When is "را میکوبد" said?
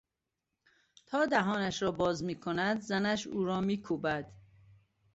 3.43-4.33